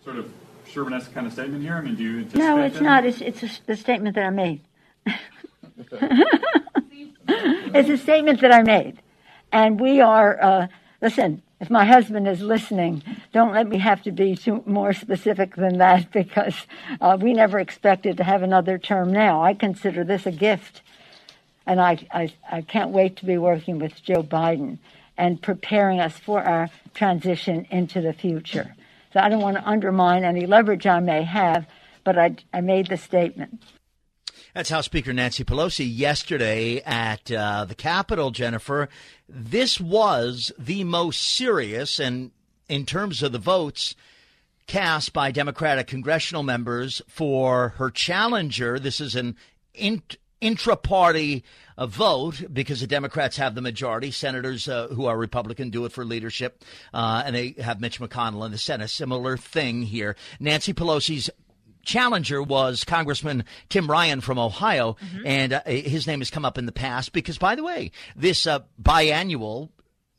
[0.03, 0.33] sort of
[0.67, 1.75] Sherman-esque kind of statement here?
[1.75, 2.83] I mean, do you anticipate No, it's that?
[2.83, 3.05] not.
[3.05, 4.61] It's, it's a, the statement that I made.
[7.27, 9.01] it's a statement that I made.
[9.51, 10.67] And we are, uh,
[11.01, 15.55] listen, if my husband is listening, don't let me have to be too more specific
[15.55, 16.55] than that because
[16.99, 19.41] uh, we never expected to have another term now.
[19.43, 20.81] I consider this a gift.
[21.67, 24.79] And I, I, I can't wait to be working with Joe Biden
[25.17, 28.75] and preparing us for our transition into the future.
[29.13, 31.67] So I don't want to undermine any leverage I may have,
[32.03, 33.61] but I, I made the statement.
[34.53, 38.89] That's House Speaker Nancy Pelosi yesterday at uh, the Capitol, Jennifer.
[39.29, 42.31] This was the most serious, and
[42.67, 43.95] in terms of the votes
[44.67, 49.37] cast by Democratic congressional members for her challenger, this is an
[49.73, 51.45] int- intra party
[51.77, 54.11] uh, vote because the Democrats have the majority.
[54.11, 56.61] Senators uh, who are Republican do it for leadership,
[56.93, 58.89] uh, and they have Mitch McConnell in the Senate.
[58.89, 60.17] Similar thing here.
[60.41, 61.29] Nancy Pelosi's
[61.83, 65.25] challenger was Congressman Tim Ryan from Ohio, Mm-hmm.
[65.27, 68.45] and uh, his name has come up in the past because, by the way, this
[68.47, 69.69] uh, biannual.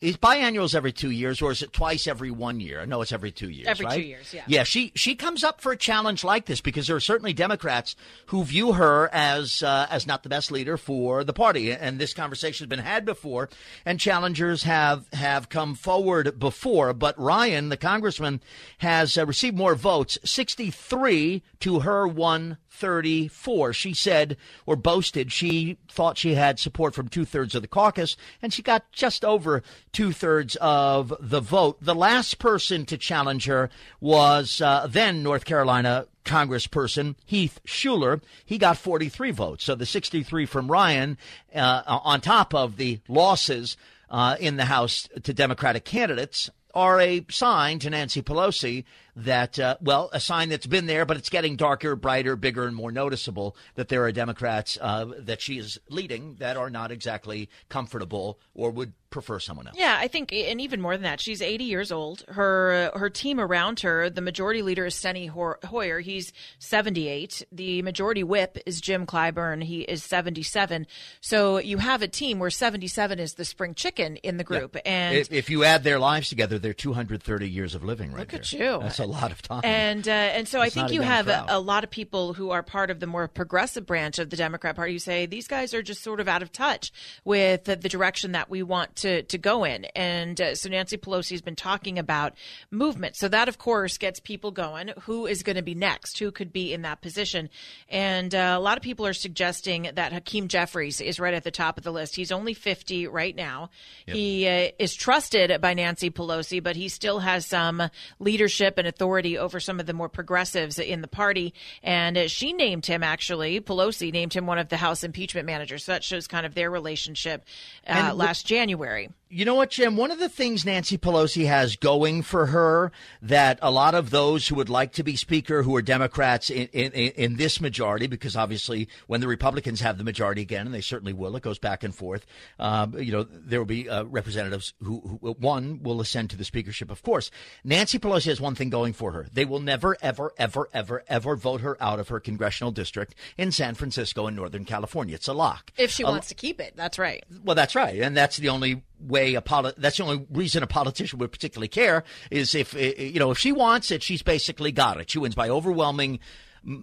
[0.02, 2.84] Is biannuals every two years, or is it twice every one year?
[2.86, 3.68] No, it's every two years.
[3.68, 4.42] Every two years, yeah.
[4.48, 7.94] Yeah, she she comes up for a challenge like this because there are certainly Democrats
[8.26, 12.14] who view her as uh, as not the best leader for the party, and this
[12.14, 13.48] conversation has been had before,
[13.86, 16.92] and challengers have have come forward before.
[16.92, 18.40] But Ryan, the congressman,
[18.78, 23.74] has uh, received more votes, sixty three to her one 34.
[23.74, 24.36] She said
[24.66, 28.62] or boasted she thought she had support from two thirds of the caucus, and she
[28.62, 29.62] got just over
[29.92, 31.78] two thirds of the vote.
[31.80, 38.22] The last person to challenge her was uh, then North Carolina Congressperson Heath Shuler.
[38.44, 39.64] He got 43 votes.
[39.64, 41.18] So the 63 from Ryan,
[41.54, 43.76] uh, on top of the losses
[44.10, 48.84] uh, in the House to Democratic candidates, are a sign to Nancy Pelosi
[49.16, 52.74] that, uh, well, a sign that's been there, but it's getting darker, brighter, bigger, and
[52.74, 57.48] more noticeable that there are Democrats uh, that she is leading that are not exactly
[57.68, 59.76] comfortable or would prefer someone else.
[59.78, 62.24] Yeah, I think, and even more than that, she's 80 years old.
[62.28, 66.00] Her her team around her, the majority leader is Steny Hoyer.
[66.00, 67.44] He's 78.
[67.52, 69.62] The majority whip is Jim Clyburn.
[69.62, 70.86] He is 77.
[71.20, 74.76] So you have a team where 77 is the spring chicken in the group.
[74.84, 78.34] And If, if you add their lives together, they're 230 years of living right Look
[78.34, 78.78] at you.
[78.80, 79.60] That's a lot of time.
[79.64, 81.46] And uh, and so I It's not think you have a, crowd.
[81.50, 84.76] a lot of people who are part of the more progressive branch of the Democrat
[84.76, 86.92] Party who say these guys are just sort of out of touch
[87.24, 89.84] with the, the direction that we want to to go in.
[89.96, 92.34] And uh, so Nancy Pelosi has been talking about
[92.70, 93.16] movement.
[93.16, 94.92] So that of course gets people going.
[95.02, 96.18] Who is going to be next?
[96.18, 97.48] Who could be in that position?
[97.88, 101.50] And uh, a lot of people are suggesting that Hakeem Jeffries is right at the
[101.50, 102.16] top of the list.
[102.16, 103.70] He's only 50 right now.
[104.06, 107.82] He uh, is trusted by Nancy Pelosi, but he still has some
[108.18, 111.54] leadership and authority over some of the more progressives in the party.
[111.82, 115.84] And uh, she named him, actually, Pelosi named him one of the House impeachment managers.
[115.84, 117.44] So that shows kind of their relationship
[117.86, 119.08] uh, last January.
[119.34, 119.96] You know what, Jim?
[119.96, 122.92] One of the things Nancy Pelosi has going for her
[123.22, 126.68] that a lot of those who would like to be Speaker, who are Democrats in,
[126.74, 130.82] in, in this majority, because obviously when the Republicans have the majority again, and they
[130.82, 132.26] certainly will, it goes back and forth.
[132.58, 136.44] Um, you know, there will be uh, representatives who, who, one, will ascend to the
[136.44, 137.30] speakership, of course.
[137.64, 139.28] Nancy Pelosi has one thing going for her.
[139.32, 143.50] They will never, ever, ever, ever, ever vote her out of her congressional district in
[143.50, 145.14] San Francisco in Northern California.
[145.14, 145.72] It's a lock.
[145.78, 147.24] If she A- wants to keep it, that's right.
[147.42, 150.66] well, that's right, and that's the only way a poli- That's the only reason a
[150.66, 154.22] politician would particularly care is if eh, eh, you know if she wants it, she's
[154.22, 155.10] basically got it.
[155.10, 156.20] She wins by overwhelming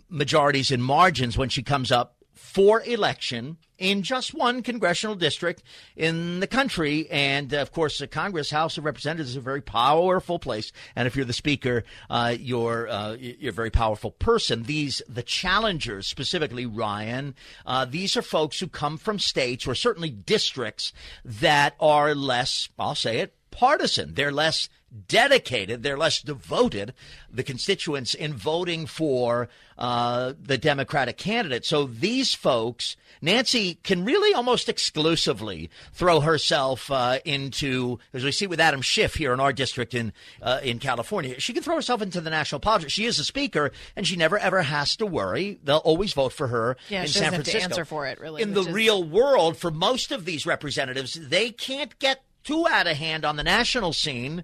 [0.09, 5.61] majorities and margins when she comes up for election in just one congressional district
[5.95, 7.07] in the country.
[7.11, 10.71] And of course, the Congress, House of Representatives is a very powerful place.
[10.95, 14.63] And if you're the speaker, uh, you're uh, you're a very powerful person.
[14.63, 20.09] These the challengers, specifically Ryan, uh, these are folks who come from states or certainly
[20.09, 24.13] districts that are less, I'll say it, partisan.
[24.13, 24.69] They're less
[25.07, 26.93] dedicated, they're less devoted,
[27.31, 31.63] the constituents, in voting for uh, the Democratic candidate.
[31.65, 38.47] So these folks, Nancy can really almost exclusively throw herself uh, into, as we see
[38.47, 42.01] with Adam Schiff here in our district in uh, in California, she can throw herself
[42.01, 42.93] into the national politics.
[42.93, 45.59] She is a speaker, and she never ever has to worry.
[45.63, 47.63] They'll always vote for her Yeah, in San doesn't have to Francisco.
[47.73, 51.51] answer for it, really, In the is- real world, for most of these representatives, they
[51.51, 54.43] can't get too out of hand on the national scene.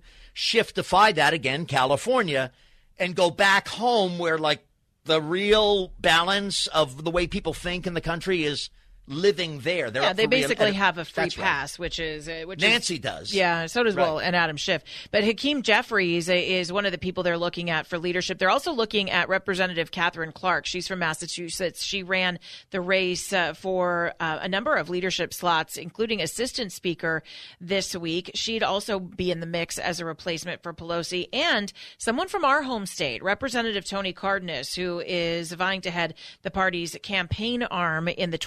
[0.75, 2.51] Defied that again, California,
[2.99, 4.63] and go back home where like
[5.05, 8.69] the real balance of the way people think in the country is
[9.07, 9.91] living there.
[9.91, 11.43] They're yeah, they basically have a free That's right.
[11.43, 13.33] pass, which is uh, which Nancy is, does.
[13.33, 14.07] Yeah, so does Right.
[14.07, 14.83] Will and Adam Schiff.
[15.11, 18.39] But Hakeem Jeffries is one of the people they're looking at for leadership.
[18.39, 20.65] They're also looking at Representative Katherine Clark.
[20.65, 21.83] She's from Massachusetts.
[21.83, 22.39] She ran
[22.71, 27.23] the race uh, for uh, a number of leadership slots, including assistant speaker
[27.61, 28.31] this week.
[28.35, 32.63] She'd also be in the mix as a replacement for Pelosi and someone from our
[32.63, 38.31] home state, Representative Tony Cardenas, who is vying to head the party's campaign arm in
[38.31, 38.37] the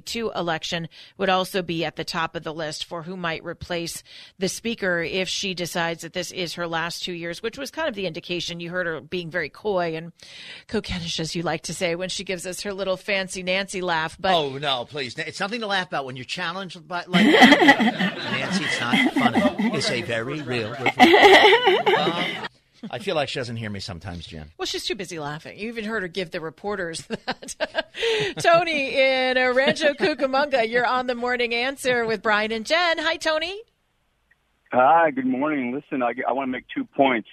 [0.00, 4.02] 2022 election, would also be at the top of the list for who might replace
[4.38, 7.88] the speaker if she decides that this is her last two years, which was kind
[7.88, 8.60] of the indication.
[8.60, 10.12] You heard her being very coy and
[10.68, 14.16] coquettish, as you like to say, when she gives us her little fancy Nancy laugh.
[14.18, 15.16] But Oh no, please!
[15.18, 17.26] It's nothing to laugh about when you're challenged by like.
[17.26, 18.64] Nancy.
[18.64, 19.76] It's not funny.
[19.76, 20.74] It's a very real.
[21.92, 22.48] Um,
[22.90, 24.50] I feel like she doesn't hear me sometimes, Jen.
[24.58, 25.58] Well, she's too busy laughing.
[25.58, 27.54] You even heard her give the reporters that.
[28.38, 32.98] Tony in Rancho Cucamonga, you're on the morning answer with Brian and Jen.
[32.98, 33.62] Hi, Tony.
[34.72, 35.72] Hi, good morning.
[35.74, 37.28] Listen, I, I want to make two points.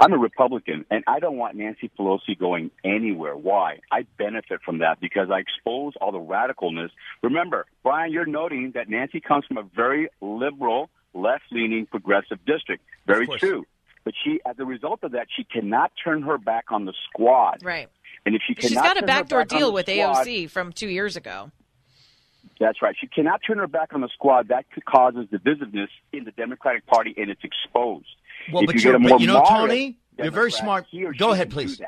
[0.00, 3.36] I'm a Republican, and I don't want Nancy Pelosi going anywhere.
[3.36, 3.78] Why?
[3.92, 6.88] I benefit from that because I expose all the radicalness.
[7.22, 12.82] Remember, Brian, you're noting that Nancy comes from a very liberal, left-leaning, progressive district.
[13.06, 13.66] Very true.
[14.10, 17.58] But she, as a result of that, she cannot turn her back on the squad.
[17.62, 17.88] Right.
[18.26, 20.88] And if she cannot, she's got a backdoor back deal with squad- AOC from two
[20.88, 21.52] years ago.
[22.58, 22.96] That's right.
[23.00, 24.48] She cannot turn her back on the squad.
[24.48, 28.08] That could causes divisiveness in the Democratic Party, and it's exposed.
[28.52, 30.86] Well, if but, you get a but more you know, moderate Tony, you're very smart.
[31.16, 31.80] Go ahead, can do please.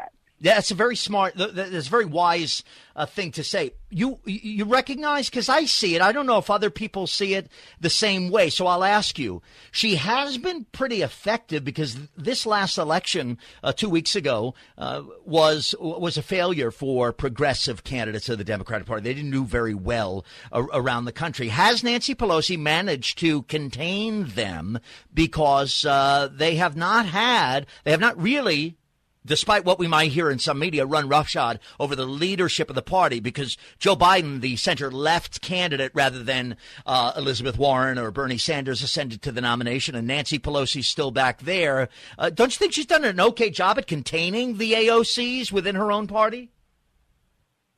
[0.42, 1.36] That's a very smart.
[1.36, 2.64] th- th- That's a very wise
[2.96, 3.72] uh, thing to say.
[3.90, 6.02] You you recognize because I see it.
[6.02, 7.50] I don't know if other people see it
[7.80, 8.50] the same way.
[8.50, 9.42] So I'll ask you.
[9.70, 15.74] She has been pretty effective because this last election uh, two weeks ago uh, was
[15.80, 19.02] was a failure for progressive candidates of the Democratic Party.
[19.02, 21.48] They didn't do very well a- around the country.
[21.48, 24.78] Has Nancy Pelosi managed to contain them
[25.14, 28.76] because uh, they have not had they have not really
[29.24, 32.82] despite what we might hear in some media, run roughshod over the leadership of the
[32.82, 36.56] party because Joe Biden, the center left candidate, rather than
[36.86, 41.40] uh, Elizabeth Warren or Bernie Sanders, ascended to the nomination, and Nancy Pelosi's still back
[41.42, 41.88] there.
[42.18, 45.92] Uh, don't you think she's done an okay job at containing the AOCs within her
[45.92, 46.50] own party?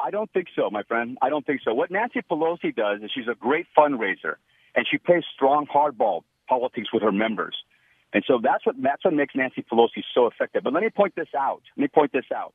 [0.01, 1.17] I don't think so, my friend.
[1.23, 1.73] I don't think so.
[1.73, 4.37] What Nancy Pelosi does is she's a great fundraiser,
[4.75, 7.57] and she plays strong hardball politics with her members.
[8.15, 10.63] And so that's what that's what makes Nancy Pelosi so effective.
[10.63, 11.63] But let me point this out.
[11.77, 12.55] Let me point this out.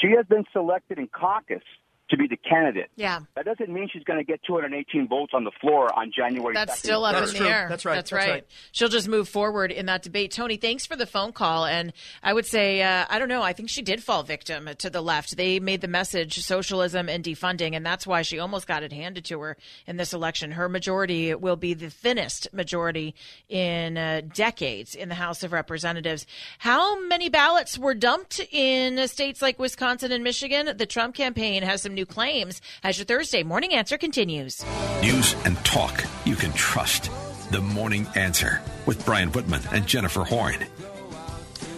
[0.00, 1.62] She has been selected in caucus
[2.10, 2.90] to be the candidate.
[2.96, 3.20] Yeah.
[3.34, 6.54] That doesn't mean she's going to get 218 votes on the floor on January.
[6.54, 6.78] That's 2nd.
[6.78, 7.46] still up That's in true.
[7.46, 7.66] the air.
[7.68, 7.94] That's right.
[7.94, 8.32] That's, That's right.
[8.32, 8.46] right.
[8.72, 10.30] She'll just move forward in that debate.
[10.30, 11.64] Tony, thanks for the phone call.
[11.64, 14.90] And I would say, uh, I don't know, I think she did fall victim to
[14.90, 15.36] the left.
[15.36, 19.24] They made the message socialism and defunding, and that's why she almost got it handed
[19.26, 20.52] to her in this election.
[20.52, 23.14] Her majority will be the thinnest majority
[23.48, 26.26] in uh, decades in the House of Representatives.
[26.58, 30.76] How many ballots were dumped in states like Wisconsin and Michigan?
[30.76, 32.60] The Trump campaign has some new claims.
[32.82, 34.64] As your Thursday morning answer continues.
[35.00, 37.10] News and talk you can trust.
[37.50, 40.56] The Morning Answer with Brian Whitman and Jennifer Horn.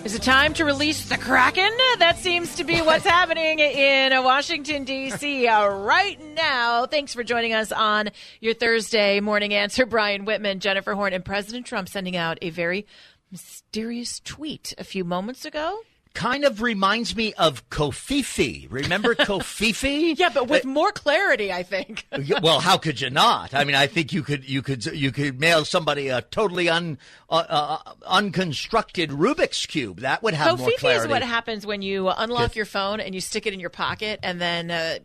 [0.07, 1.77] Is it time to release the Kraken?
[1.99, 5.49] That seems to be what's happening in Washington, D.C.
[5.49, 6.87] uh, right now.
[6.87, 9.85] Thanks for joining us on your Thursday morning answer.
[9.85, 12.87] Brian Whitman, Jennifer Horn, and President Trump sending out a very
[13.33, 15.81] mysterious tweet a few moments ago.
[16.17, 18.67] Kind of reminds me of covfefe.
[18.71, 20.19] Remember covfefe?
[20.19, 22.07] Yeah, but with more clarity, I think.
[22.43, 23.53] Well, how could you not?
[23.55, 26.99] I mean, I think you could you could you could mail somebody a totally un
[27.29, 30.01] uh, uh, unconstructed Rubik's cube.
[30.01, 31.05] That would have more covfefe clarity.
[31.05, 34.21] is what happens when you unlock your phone and you stick it in your pocket,
[34.23, 34.99] and then uh,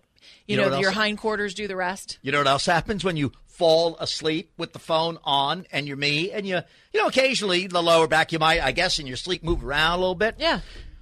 [0.47, 2.19] you, You know know, your hindquarters do the rest.
[2.21, 5.97] You know what else happens when you fall asleep with the phone on and you're
[5.97, 6.59] me and you
[6.93, 9.97] you know occasionally the lower back you might I guess in your sleep move around
[9.97, 10.35] a little bit.
[10.39, 10.61] Yeah.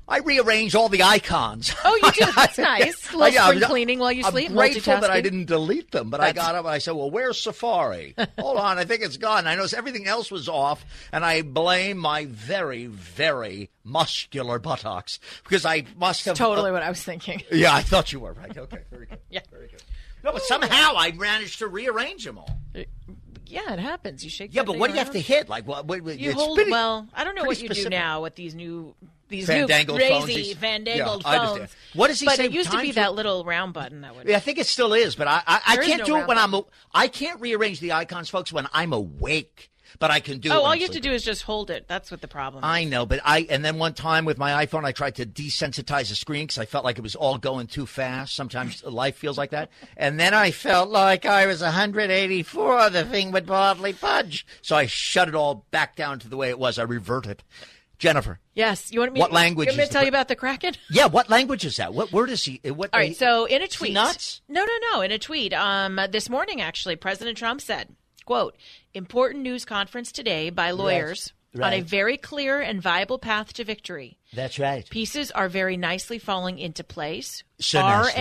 [0.09, 1.71] I rearrange all the icons.
[1.85, 2.31] Oh, you do.
[2.35, 3.13] That's nice.
[3.13, 4.49] A little Yeah, spring cleaning while you sleep.
[4.49, 4.73] I'm sleep.
[4.73, 7.39] grateful that I didn't delete them, but I got up and I said, "Well, where's
[7.39, 8.15] Safari?
[8.39, 11.99] Hold on, I think it's gone." I noticed everything else was off, and I blame
[11.99, 17.43] my very, very muscular buttocks because I must have Totally uh, what I was thinking.
[17.51, 18.57] yeah, I thought you were right.
[18.57, 19.19] Okay, very good.
[19.29, 19.41] Yeah.
[19.51, 19.83] very good.
[20.23, 22.59] No, but somehow I managed to rearrange them all.
[22.75, 22.81] Uh,
[23.49, 24.23] Yeah, it happens.
[24.23, 24.53] You shake.
[24.53, 25.49] Yeah, but what do you have to hit?
[25.49, 25.85] Like what?
[25.85, 27.07] what, what You it's hold pretty- well.
[27.13, 28.93] I don't know what you do now with these new
[29.27, 31.69] these Fandangled new crazy these- fandangled Yeah, I understand.
[31.69, 31.75] phones.
[31.93, 34.01] What does he but say But it used to be times that little round button
[34.01, 34.27] that would.
[34.27, 36.37] Yeah, I think it still is, but I I, I can't no do it when
[36.37, 39.69] I'm a, I can't rearrange the icons, folks, when I'm awake.
[39.97, 40.49] But I can do.
[40.49, 41.87] it oh, all you have to do is just hold it.
[41.87, 42.63] That's what the problem.
[42.63, 42.89] I is.
[42.89, 46.15] know, but I and then one time with my iPhone, I tried to desensitize the
[46.15, 48.35] screen because I felt like it was all going too fast.
[48.35, 52.89] Sometimes life feels like that, and then I felt like I was 184.
[52.91, 56.49] The thing would hardly budge, so I shut it all back down to the way
[56.49, 56.77] it was.
[56.77, 57.43] I reverted.
[57.97, 59.19] Jennifer, Yes, you want me?
[59.19, 60.73] What language You want me to tell pre- you about the Kraken?
[60.89, 61.93] yeah, what language is that?
[61.93, 62.59] What word is he?
[62.63, 62.89] What?
[62.93, 64.41] All right, so in a tweet, nuts?
[64.49, 67.95] no, no, no, in a tweet, um, this morning actually, President Trump said,
[68.29, 68.55] "quote
[68.93, 74.19] Important news conference today by lawyers on a very clear and viable path to victory.
[74.33, 74.87] That's right.
[74.87, 77.43] Pieces are very nicely falling into place.
[77.59, 78.11] So nicely.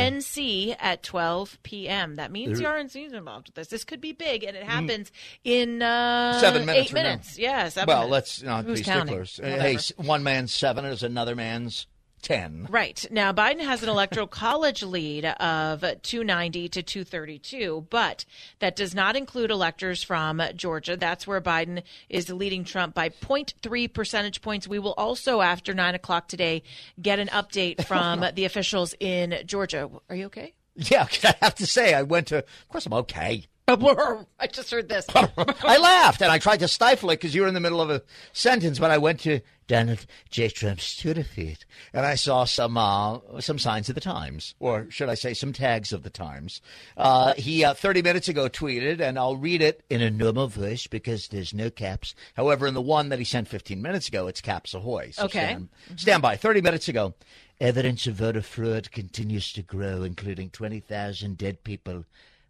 [0.73, 2.15] RNC at 12 p.m.
[2.17, 3.69] That means the RNC is involved with this.
[3.69, 5.13] This could be big, and it happens
[5.45, 6.41] in uh, Mm.
[6.41, 7.03] Seven minutes Eight from now.
[7.03, 7.39] minutes.
[7.39, 8.13] Yeah, seven well, minutes.
[8.13, 9.07] let's not Who's be counting?
[9.25, 9.39] sticklers.
[9.43, 9.63] Whatever.
[9.63, 11.87] Hey, one man's seven is another man's
[12.23, 12.67] ten.
[12.71, 13.05] Right.
[13.11, 18.25] Now, Biden has an electoral college lead of 290 to 232, but
[18.59, 20.97] that does not include electors from Georgia.
[20.97, 24.69] That's where Biden is leading Trump by 0.3 percentage points.
[24.69, 26.63] We will also, after 9 o'clock today,
[27.01, 29.91] get an update from the officials in Georgia.
[30.09, 30.55] Are you okay?
[30.75, 32.39] Yeah, I have to say, I went to.
[32.39, 33.45] Of course, I'm okay.
[33.69, 35.07] I just heard this.
[35.15, 37.91] I laughed and I tried to stifle it because you were in the middle of
[37.91, 38.03] a
[38.33, 38.79] sentence.
[38.79, 40.49] But I went to Donald J.
[40.49, 41.59] Trump's Twitter feed
[41.93, 45.53] and I saw some uh, some signs of the Times, or should I say, some
[45.53, 46.63] tags of the Times.
[46.97, 50.87] Uh, he uh, 30 minutes ago tweeted, and I'll read it in a normal voice
[50.87, 52.15] because there's no caps.
[52.35, 55.11] However, in the one that he sent 15 minutes ago, it's caps ahoy.
[55.13, 55.39] So Okay.
[55.49, 56.37] Stand, stand by.
[56.37, 57.15] 30 minutes ago.
[57.61, 62.05] Evidence of voter fraud continues to grow, including 20,000 dead people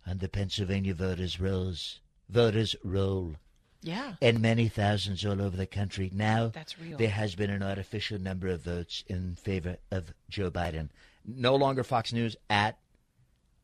[0.08, 2.00] on the Pennsylvania voters' rolls.
[2.28, 3.34] Voters' roll.
[3.82, 4.14] Yeah.
[4.20, 6.10] And many thousands all over the country.
[6.12, 6.98] Now, That's real.
[6.98, 10.88] there has been an artificial number of votes in favor of Joe Biden.
[11.24, 12.78] No longer Fox News at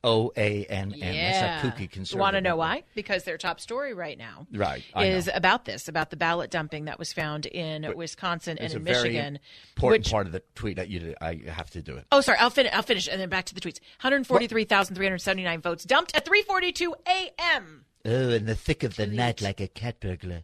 [0.05, 1.01] O A N N.
[1.01, 2.21] That's a kooky conservative.
[2.21, 2.85] Want to know why?
[2.95, 4.85] Because their top story right now Right.
[4.95, 5.33] I is know.
[5.35, 9.39] about this, about the ballot dumping that was found in Wisconsin and in Michigan.
[9.77, 11.17] important which- part of the tweet that you did.
[11.21, 12.07] I have to do it.
[12.13, 12.39] Oh, sorry.
[12.39, 12.73] I'll finish.
[12.73, 13.81] I'll finish, and then back to the tweets.
[14.03, 17.85] 143,379 votes dumped at 3:42 a.m.
[18.05, 20.43] Oh, in the thick of the night like a cat burglar.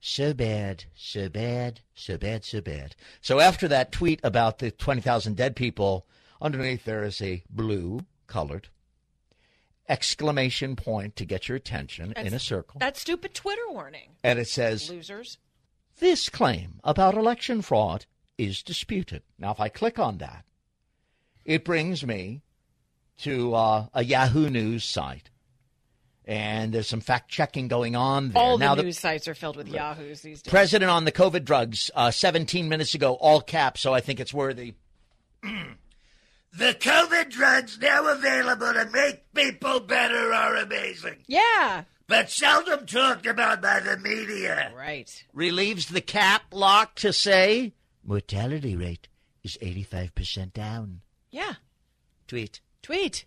[0.00, 2.94] So bad, so bad, so bad, so bad.
[3.20, 6.06] So after that tweet about the 20,000 dead people,
[6.40, 8.68] underneath there is a blue colored
[9.90, 12.78] exclamation point to get your attention in a circle.
[12.78, 14.10] That stupid Twitter warning.
[14.24, 15.38] And it says, Losers.
[15.98, 18.06] this claim about election fraud
[18.38, 19.22] is disputed.
[19.38, 20.44] Now, if I click on that,
[21.44, 22.42] it brings me
[23.18, 25.28] to uh, a Yahoo News site.
[26.24, 28.40] and there's some fact checking going on there.
[28.42, 30.50] All now the news sites are filled with yahoos these days.
[30.50, 33.80] President on the COVID drugs, uh, 17 minutes ago, all caps.
[33.80, 34.74] So I think it's worthy.
[36.52, 41.84] The COVID drugs now available to make people better are amazing, Yeah.
[42.08, 44.72] but seldom talked about by the media.
[44.74, 45.24] Right.
[45.32, 49.06] relieves the cap lock to say mortality rate
[49.44, 51.02] is 85% down.
[51.30, 51.54] Yeah.
[52.26, 52.60] Tweet.
[52.82, 53.24] Tweet.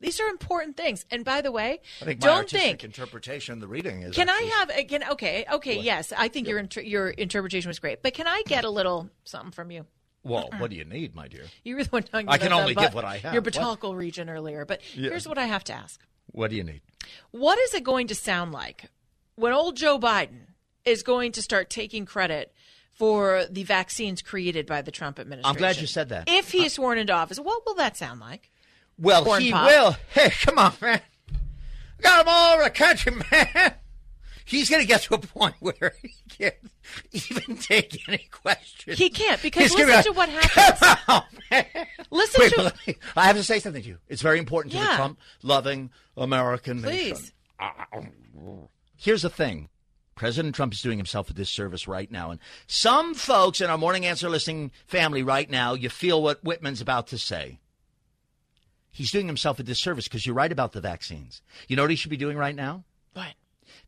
[0.00, 1.04] These are important things.
[1.10, 2.84] And by the way, I think my don't artistic think.
[2.84, 4.14] interpretation of the reading is.
[4.16, 4.86] Can I have?
[4.88, 6.12] Can okay, okay, yes.
[6.16, 9.50] I think your inter- your interpretation was great, but can I get a little something
[9.50, 9.84] from you?
[10.22, 11.44] Well, what do you need, my dear?
[11.64, 13.32] You were the one talking I can only but- give what I have.
[13.32, 15.10] Your botanical region earlier, but Yeah.
[15.10, 16.82] here's what I have to ask: What do you need?
[17.30, 18.84] What is it going to sound like
[19.36, 20.46] when old Joe Biden
[20.84, 22.52] is going to start taking credit
[22.92, 25.56] for the vaccines created by the Trump administration?
[25.56, 26.24] I'm glad you said that.
[26.28, 28.50] If he uh, is sworn into office, what will that sound like?
[28.98, 29.66] Well, Corn he pop.
[29.66, 29.96] will.
[30.10, 31.00] Hey, come on, man.
[32.02, 33.74] Got them all over the country, man.
[34.50, 36.54] He's going to get to a point where he can't
[37.12, 38.98] even take any questions.
[38.98, 41.24] He can't because He's listen to what happens.
[42.10, 43.98] Listen Wait, to but let me- I have to say something to you.
[44.08, 47.32] It's very important to the Trump-loving American Please.
[47.60, 48.68] nation.
[48.96, 49.68] Here's the thing.
[50.16, 52.30] President Trump is doing himself a disservice right now.
[52.30, 56.80] And some folks in our Morning Answer listening family right now, you feel what Whitman's
[56.82, 57.58] about to say.
[58.90, 61.40] He's doing himself a disservice because you're right about the vaccines.
[61.68, 62.84] You know what he should be doing right now?
[63.14, 63.32] What?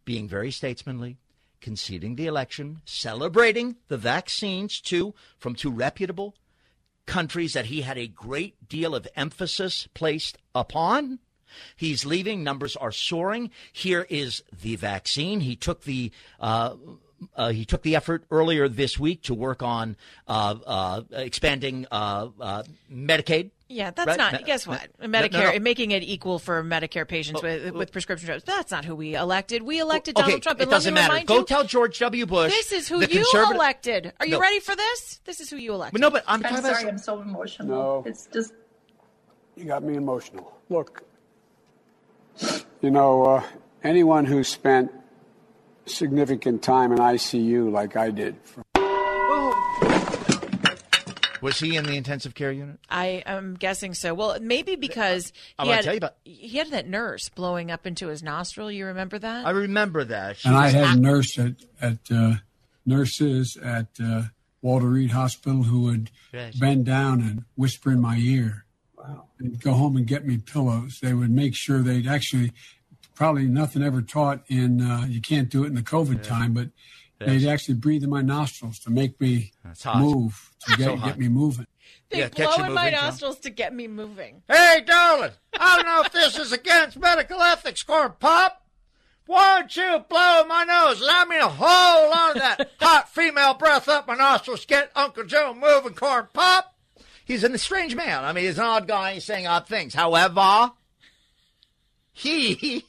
[0.04, 1.18] Being very statesmanly,
[1.60, 6.34] conceding the election, celebrating the vaccines too from two reputable
[7.06, 11.18] countries that he had a great deal of emphasis placed upon.
[11.76, 12.42] He's leaving.
[12.42, 13.50] Numbers are soaring.
[13.72, 15.40] Here is the vaccine.
[15.40, 16.76] He took the uh,
[17.36, 19.96] uh, he took the effort earlier this week to work on
[20.26, 23.50] uh, uh, expanding uh, uh, Medicaid.
[23.72, 24.18] Yeah, that's Right?
[24.18, 24.32] not.
[24.34, 24.88] Me- guess me- what?
[25.00, 25.60] no, no, Medicare, no.
[25.60, 28.44] making it equal for Medicare patients with, with prescription drugs.
[28.44, 29.62] That's not who we elected.
[29.62, 30.58] We elected okay, Donald Trump.
[30.60, 31.12] it And let doesn't me matter.
[31.12, 32.26] remind Go you, tell George W.
[32.26, 32.52] Bush.
[32.52, 34.12] This is who you conservative- elected.
[34.20, 34.40] Are you No.
[34.40, 35.20] ready for this?
[35.24, 36.00] This is who you elected.
[36.00, 36.92] No, but I'm I'm sorry, about.
[36.92, 37.68] I'm so emotional.
[37.68, 38.02] No.
[38.06, 38.52] It's just
[39.56, 40.52] You got me emotional.
[40.68, 41.02] Look,
[42.80, 43.42] you know, uh,
[43.84, 44.90] anyone who spent
[45.86, 48.62] significant time in ICU like I did for
[51.42, 52.78] Was he in the intensive care unit?
[52.88, 54.14] I am guessing so.
[54.14, 57.70] Well, maybe because I he wanna had, tell you about- he had that nurse blowing
[57.70, 58.70] up into his nostril.
[58.70, 59.46] You remember that?
[59.46, 60.38] I remember that.
[60.38, 62.34] She and I was had a nurse at, at uh,
[62.86, 64.22] nurses at uh,
[64.62, 66.56] Walter Reed Hospital who would Yes.
[66.56, 68.64] bend down and whisper in my ear.
[68.96, 69.24] Wow.
[69.38, 70.98] And go home and get me pillows.
[71.02, 72.52] They would make sure they'd actually,
[73.14, 76.68] probably nothing ever taught in, uh, you can't do it in the COVID time, but
[77.26, 79.52] they'd actually breathe in my nostrils to make me
[79.96, 81.66] move, to get, So get me moving.
[82.10, 83.06] they Yeah, catch blow you in my moving, Tom.
[83.06, 84.42] nostrils to get me moving.
[84.48, 88.58] Hey, darling, I don't know if this is against medical ethics, Corn Pop.
[89.26, 91.00] Why don't you blow my nose?
[91.00, 94.64] Allow me to hold on to that hot female breath up my nostrils.
[94.66, 96.74] Get Uncle Joe moving, Corn Pop.
[97.24, 98.24] He's a strange man.
[98.24, 99.14] I mean, he's an odd guy.
[99.14, 99.94] He's saying odd things.
[99.94, 100.72] However,
[102.12, 102.84] he,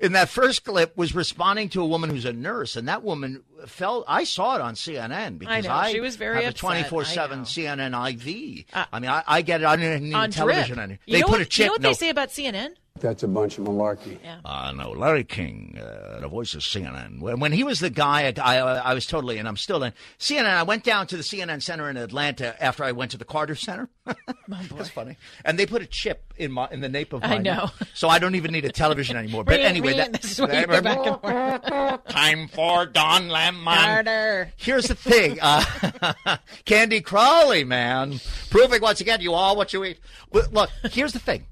[0.00, 3.42] in that first clip, was responding to a woman who's a nurse, and that woman
[3.66, 4.04] felt.
[4.08, 5.88] I saw it on CNN because know.
[5.90, 6.56] She was very have upset.
[6.56, 7.42] a twenty four seven.
[7.42, 8.64] CNN IV.
[8.72, 9.66] Uh, I mean, I, I get it.
[9.66, 10.76] I didn't need On television.
[10.76, 10.90] drip.
[10.90, 10.98] it.
[11.06, 11.58] You They know put what, a chip.
[11.58, 12.70] You know what no, they say about CNN?
[12.98, 14.18] That's a bunch of malarkey.
[14.44, 17.20] Uh, no, Larry King, uh, the voice of CNN.
[17.20, 19.94] When, when he was the guy, I, I, I was totally, and I'm still in
[20.18, 20.44] CNN.
[20.44, 23.54] I went down to the CNN Center in Atlanta after I went to the Carter
[23.54, 23.88] Center.
[24.48, 25.16] That's funny.
[25.44, 27.64] And they put a chip in my in the nape of my I know.
[27.64, 27.88] neck.
[27.94, 29.44] So I don't even need a television anymore.
[29.44, 32.04] But anyway, that, this is where you go back and forth.
[32.08, 33.62] time for Don Lemon.
[33.64, 34.52] Carter.
[34.56, 35.64] Here's the thing, uh,
[36.64, 38.20] Candy Crowley, man,
[38.50, 40.00] proving once again you all what you eat.
[40.30, 41.46] But look, here's the thing.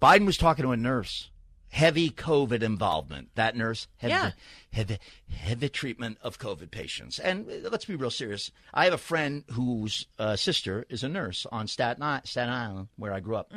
[0.00, 1.30] Biden was talking to a nurse.
[1.70, 3.28] Heavy COVID involvement.
[3.34, 4.30] That nurse, heavy, Yeah.
[4.72, 4.96] heavy,
[5.30, 7.18] heavy treatment of COVID patients.
[7.18, 8.50] And uh, let's be real serious.
[8.72, 12.88] I have a friend whose uh, sister is a nurse on Staten, I- Staten Island,
[12.96, 13.52] where I grew up.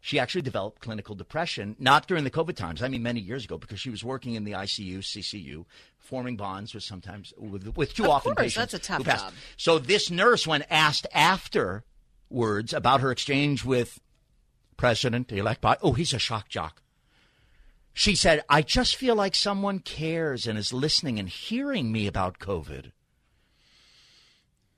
[0.00, 2.82] She actually developed clinical depression, not during the COVID times.
[2.82, 5.66] I mean, many years ago, because she was working in the ICU, CCU,
[5.98, 8.72] forming bonds with sometimes with, with too Of often course, patients.
[8.72, 9.32] that's a tough job.
[9.58, 14.00] So this nurse, when asked afterwards about her exchange with
[14.80, 16.80] President-elect Biden, oh, he's a shock jock.
[17.92, 22.38] She said, "I just feel like someone cares and is listening and hearing me about
[22.38, 22.92] COVID."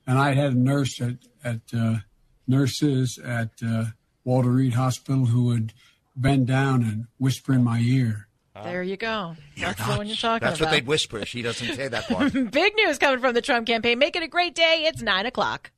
[0.05, 1.99] And I had a nurse at, at uh,
[2.45, 3.85] nurses at uh,
[4.25, 5.71] Walter Reed Hospital who would
[6.17, 8.27] bend down and whisper in my ear.
[8.61, 9.37] There you go.
[9.57, 10.59] That's the one you're talking That's about.
[10.59, 11.25] That's what they'd whisper.
[11.25, 12.33] She doesn't say that part.
[12.51, 13.99] Big news coming from the Trump campaign.
[13.99, 14.83] Make it a great day.
[14.85, 15.71] It's 9 o'clock.